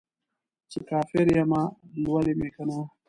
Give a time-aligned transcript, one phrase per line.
[0.71, 1.61] څه کافر یمه،
[2.03, 2.79] لولی مې کنه